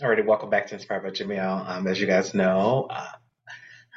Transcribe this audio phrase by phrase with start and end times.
[0.00, 1.68] Alrighty, welcome back to Inspired by Jamil.
[1.68, 3.10] Um, as you guys know, uh,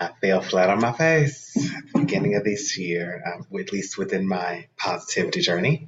[0.02, 3.98] I fell flat on my face at the beginning of this year, um, at least
[3.98, 5.88] within my positivity journey.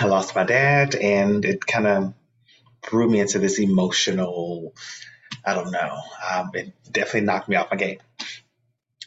[0.00, 2.14] I lost my dad, and it kind of
[2.82, 4.72] threw me into this emotional,
[5.44, 6.00] I don't know,
[6.32, 7.98] um, it definitely knocked me off my game.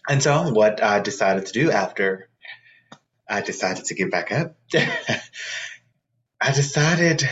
[0.07, 2.29] And so, what I decided to do after
[3.27, 4.57] I decided to get back up,
[6.39, 7.27] I decided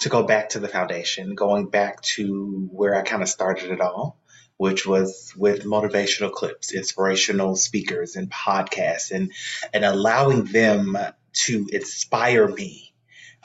[0.00, 3.80] to go back to the foundation, going back to where I kind of started it
[3.80, 4.18] all,
[4.56, 9.32] which was with motivational clips, inspirational speakers and podcasts and
[9.72, 10.96] and allowing them
[11.32, 12.92] to inspire me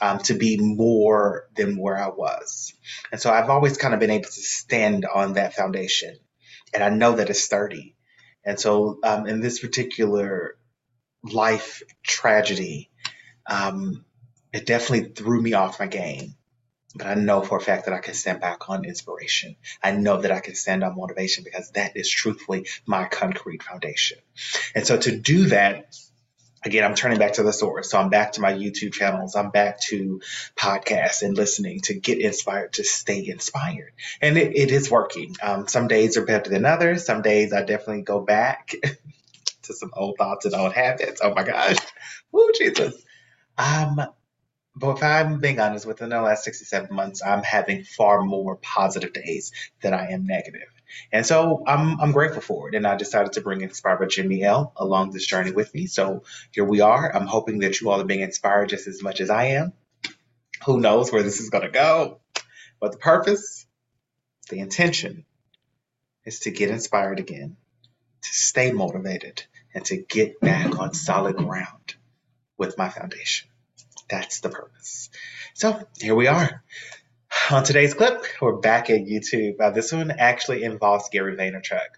[0.00, 2.72] um, to be more than where I was.
[3.10, 6.16] And so I've always kind of been able to stand on that foundation.
[6.72, 7.96] And I know that it's sturdy.
[8.44, 10.56] And so um, in this particular
[11.22, 12.90] life tragedy,
[13.48, 14.04] um,
[14.52, 16.34] it definitely threw me off my game.
[16.94, 19.56] But I know for a fact that I can stand back on inspiration.
[19.82, 24.18] I know that I can stand on motivation because that is truthfully my concrete foundation.
[24.74, 25.94] And so to do that,
[26.64, 27.90] again, I'm turning back to the source.
[27.90, 29.36] So I'm back to my YouTube channels.
[29.36, 30.20] I'm back to
[30.56, 33.92] podcasts and listening to get inspired, to stay inspired.
[34.20, 35.36] And it, it is working.
[35.42, 37.04] Um, some days are better than others.
[37.04, 38.74] Some days I definitely go back
[39.62, 41.20] to some old thoughts and old habits.
[41.22, 41.76] Oh my gosh.
[42.32, 42.94] Woo, Jesus.
[43.56, 44.00] Um,
[44.78, 49.12] but if I'm being honest, within the last 67 months, I'm having far more positive
[49.12, 50.68] days than I am negative.
[51.12, 52.74] And so I'm, I'm grateful for it.
[52.74, 55.86] And I decided to bring Inspired by Jamil along this journey with me.
[55.86, 57.14] So here we are.
[57.14, 59.72] I'm hoping that you all are being inspired just as much as I am.
[60.66, 62.20] Who knows where this is going to go?
[62.80, 63.66] But the purpose,
[64.50, 65.24] the intention
[66.24, 67.56] is to get inspired again,
[68.22, 69.44] to stay motivated,
[69.74, 71.94] and to get back on solid ground
[72.56, 73.48] with my foundation.
[74.08, 75.10] That's the purpose.
[75.54, 76.62] So here we are.
[77.50, 79.60] On today's clip, we're back at YouTube.
[79.60, 81.88] Uh, this one actually involves Gary Vaynerchuk.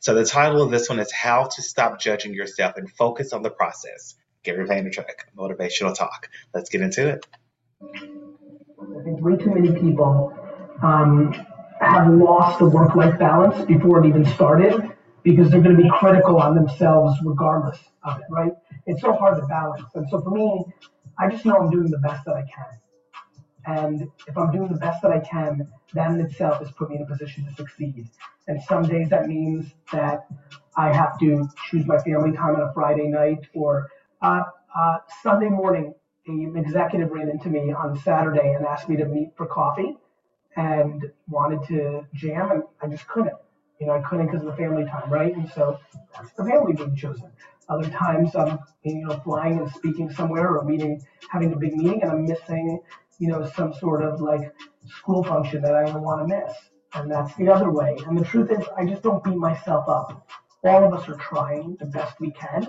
[0.00, 3.42] So the title of this one is How to Stop Judging Yourself and Focus on
[3.42, 4.16] the Process.
[4.42, 5.04] Gary Vaynerchuk,
[5.36, 6.28] motivational talk.
[6.54, 7.26] Let's get into it.
[7.82, 10.34] I think way too many people
[10.82, 11.32] um,
[11.80, 14.90] have lost the work-life balance before it even started
[15.22, 18.52] because they're going to be critical on themselves regardless of it, right?
[18.86, 19.82] It's so hard to balance.
[19.94, 20.64] And so for me,
[21.20, 22.80] I just know I'm doing the best that I can.
[23.66, 26.96] And if I'm doing the best that I can, that in itself has put me
[26.96, 28.08] in a position to succeed.
[28.48, 30.26] And some days that means that
[30.76, 33.90] I have to choose my family time on a Friday night or
[34.22, 34.44] uh,
[34.74, 35.94] uh, Sunday morning.
[36.26, 39.96] An executive ran into me on Saturday and asked me to meet for coffee
[40.56, 43.36] and wanted to jam, and I just couldn't.
[43.80, 45.34] You know, I couldn't because of the family time, right?
[45.34, 45.78] And so
[46.14, 47.30] that's the family being chosen.
[47.70, 51.00] Other times I'm, you know, flying and speaking somewhere or meeting,
[51.30, 52.80] having a big meeting, and I'm missing,
[53.18, 54.52] you know, some sort of like
[54.88, 56.52] school function that I don't want to miss.
[56.94, 57.96] And that's the other way.
[58.06, 60.28] And the truth is, I just don't beat myself up.
[60.64, 62.66] All of us are trying the best we can.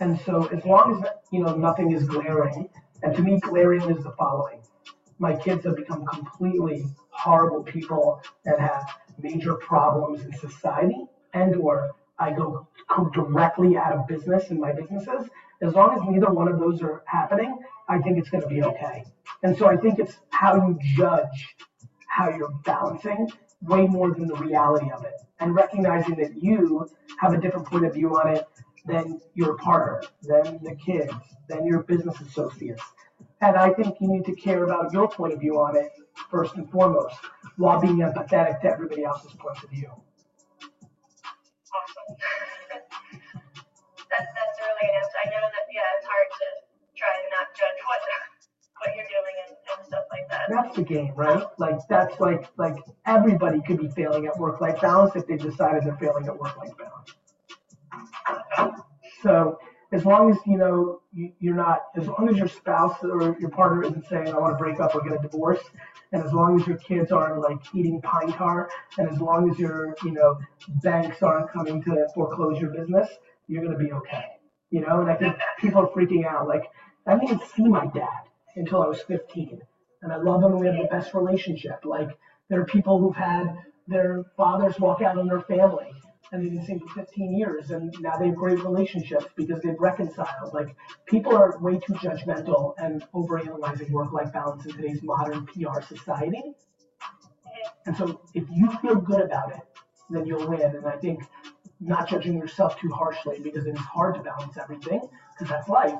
[0.00, 2.68] And so as long as, you know, nothing is glaring,
[3.02, 4.60] and to me, glaring is the following.
[5.18, 11.94] My kids have become completely horrible people that have major problems in society and or
[12.18, 12.68] I go
[13.12, 15.28] directly out of business in my businesses,
[15.62, 17.58] as long as neither one of those are happening,
[17.88, 19.04] I think it's going to be okay.
[19.42, 21.56] And so I think it's how you judge
[22.08, 23.30] how you're balancing
[23.62, 26.88] way more than the reality of it and recognizing that you
[27.18, 28.46] have a different point of view on it
[28.86, 31.12] than your partner, than the kids,
[31.48, 32.82] than your business associates.
[33.40, 35.90] And I think you need to care about your point of view on it
[36.30, 37.16] first and foremost
[37.56, 39.90] while being empathetic to everybody else's point of view.
[50.48, 51.44] That's the game, right?
[51.58, 55.84] Like that's like like everybody could be failing at work life balance if they decided
[55.84, 57.14] they're failing at work life balance.
[59.22, 59.58] So
[59.92, 63.50] as long as you know you, you're not, as long as your spouse or your
[63.50, 65.60] partner isn't saying I want to break up or get a divorce,
[66.12, 68.68] and as long as your kids aren't like eating pine tar,
[68.98, 70.38] and as long as your you know
[70.82, 73.08] banks aren't coming to foreclose your business,
[73.46, 74.24] you're gonna be okay.
[74.70, 76.48] You know, and I think people are freaking out.
[76.48, 76.64] Like
[77.06, 79.60] I didn't even see my dad until I was 15,
[80.04, 81.80] and I love them and We have the best relationship.
[81.84, 82.10] Like
[82.48, 83.56] there are people who've had
[83.88, 85.90] their fathers walk out on their family
[86.30, 90.52] and they've been single 15 years and now they have great relationships because they've reconciled.
[90.52, 96.52] Like people are way too judgmental and overanalyzing work-life balance in today's modern PR society.
[97.86, 99.60] And so if you feel good about it,
[100.10, 100.60] then you'll win.
[100.60, 101.22] And I think
[101.80, 105.00] not judging yourself too harshly because it is hard to balance everything
[105.32, 105.98] because that's life.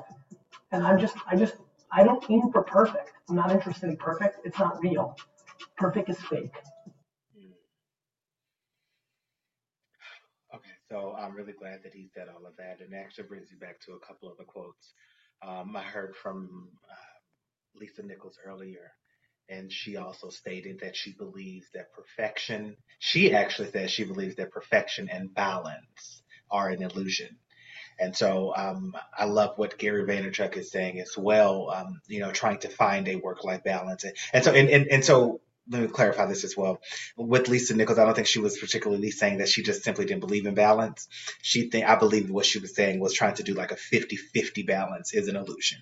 [0.71, 1.55] And I'm just, I just,
[1.95, 3.13] I don't aim for perfect.
[3.29, 4.45] I'm not interested in perfect.
[4.45, 5.15] It's not real.
[5.77, 6.53] Perfect is fake.
[10.55, 13.57] Okay, so I'm really glad that he said all of that, and actually brings me
[13.59, 14.93] back to a couple of the quotes
[15.45, 18.91] um, I heard from uh, Lisa Nichols earlier,
[19.49, 22.77] and she also stated that she believes that perfection.
[22.99, 27.37] She actually says she believes that perfection and balance are an illusion.
[27.99, 31.69] And so um, I love what Gary Vaynerchuk is saying as well.
[31.69, 35.05] Um, you know, trying to find a work-life balance, and, and so and, and and
[35.05, 35.39] so
[35.69, 36.81] let me clarify this as well.
[37.17, 40.21] With Lisa Nichols, I don't think she was particularly saying that she just simply didn't
[40.21, 41.07] believe in balance.
[41.41, 44.65] She think I believe what she was saying was trying to do like a 50-50
[44.67, 45.79] balance is an illusion.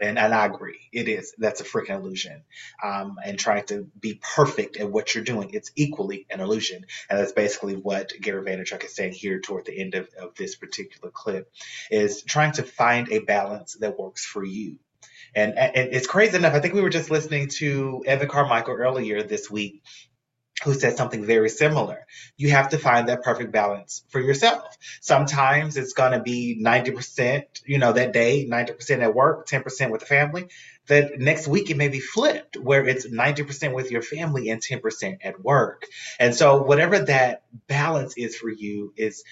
[0.00, 0.88] And and I agree.
[0.92, 1.34] It is.
[1.38, 2.42] That's a freaking illusion.
[2.82, 6.86] Um, and trying to be perfect at what you're doing, it's equally an illusion.
[7.10, 10.56] And that's basically what Gary Vaynerchuk is saying here toward the end of, of this
[10.56, 11.52] particular clip
[11.90, 14.78] is trying to find a balance that works for you
[15.34, 16.54] and, and it's crazy enough.
[16.54, 19.82] I think we were just listening to Evan Carmichael earlier this week
[20.64, 22.06] who said something very similar.
[22.36, 24.76] You have to find that perfect balance for yourself.
[25.00, 30.00] Sometimes it's going to be 90%, you know, that day, 90% at work, 10% with
[30.00, 30.48] the family.
[30.88, 35.18] That next week it may be flipped where it's 90% with your family and 10%
[35.22, 35.86] at work.
[36.18, 39.22] And so whatever that balance is for you is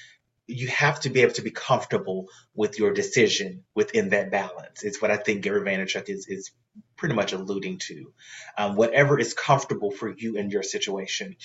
[0.46, 4.84] you have to be able to be comfortable with your decision within that balance.
[4.84, 6.52] It's what I think Gary Vaynerchuk is is
[6.96, 8.12] pretty much alluding to.
[8.56, 11.36] Um, whatever is comfortable for you and your situation.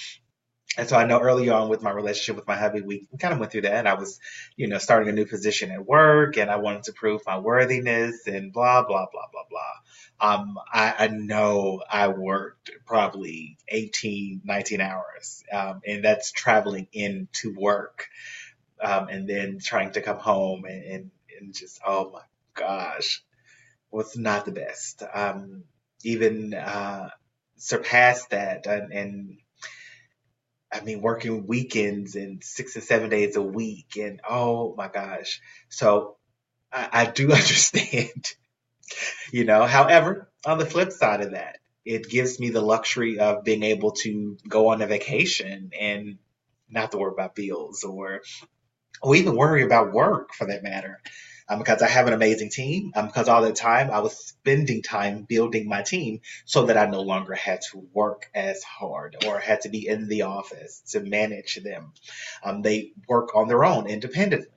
[0.78, 3.40] And so I know early on with my relationship with my hubby, we, kind of
[3.40, 3.88] went through that.
[3.88, 4.20] I was,
[4.56, 8.26] you know, starting a new position at work and I wanted to prove my worthiness
[8.26, 10.30] and blah, blah, blah, blah, blah.
[10.34, 17.54] Um, I, I know I worked probably 18, 19 hours, um, and that's traveling into
[17.58, 18.08] work
[18.82, 22.22] um, and then trying to come home and, and, and just oh my
[22.54, 23.24] gosh
[23.92, 25.64] was not the best um,
[26.04, 27.10] even uh,
[27.58, 29.38] surpassed that and, and
[30.72, 35.42] I mean, working weekends and six and seven days a week, and oh my gosh.
[35.70, 36.16] So
[36.72, 38.34] I, I do understand,
[39.32, 39.66] you know.
[39.66, 43.92] However, on the flip side of that, it gives me the luxury of being able
[43.92, 46.20] to go on a vacation and
[46.70, 48.22] not to worry about bills or
[49.02, 51.02] or even worry about work for that matter.
[51.50, 52.94] Um, because I have an amazing team.
[52.96, 56.86] Um, because all the time I was spending time building my team so that I
[56.86, 61.02] no longer had to work as hard or had to be in the office to
[61.02, 61.92] manage them.
[62.44, 64.48] Um, they work on their own independently.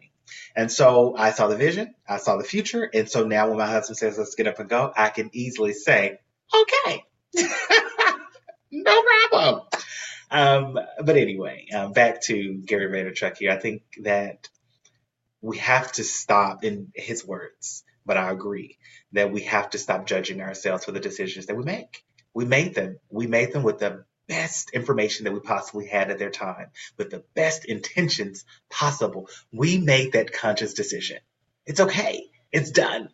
[0.56, 2.88] And so I saw the vision, I saw the future.
[2.92, 5.72] And so now when my husband says, let's get up and go, I can easily
[5.72, 6.18] say,
[6.54, 7.04] okay.
[10.34, 13.52] Um, but anyway, um, back to Gary Vaynerchuk here.
[13.52, 14.48] I think that
[15.40, 18.78] we have to stop, in his words, but I agree
[19.12, 22.02] that we have to stop judging ourselves for the decisions that we make.
[22.34, 22.98] We made them.
[23.10, 27.10] We made them with the best information that we possibly had at their time, with
[27.10, 29.28] the best intentions possible.
[29.52, 31.18] We made that conscious decision.
[31.64, 32.26] It's okay.
[32.50, 33.10] It's done.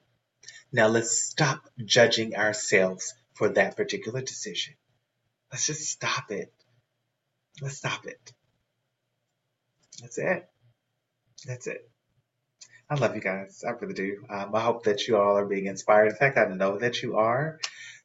[0.73, 4.73] Now let's stop judging ourselves for that particular decision.
[5.53, 6.51] Let's just stop it.
[7.61, 8.33] Let's stop it.
[10.01, 10.49] That's it.
[11.47, 11.89] That's it.
[12.89, 13.63] I love you guys.
[13.67, 14.25] I really do.
[14.29, 16.09] Um, I hope that you all are being inspired.
[16.09, 17.61] In fact, I know that you are.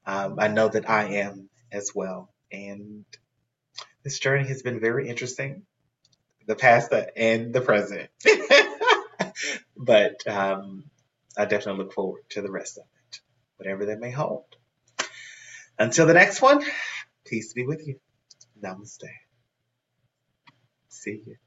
[0.05, 2.29] Um, I know that I am as well.
[2.51, 3.05] And
[4.03, 5.63] this journey has been very interesting
[6.47, 8.09] the past and the present.
[9.77, 10.83] but um,
[11.37, 13.19] I definitely look forward to the rest of it,
[13.57, 14.45] whatever that may hold.
[15.77, 16.63] Until the next one,
[17.25, 17.99] peace be with you.
[18.61, 19.09] Namaste.
[21.05, 21.44] See you.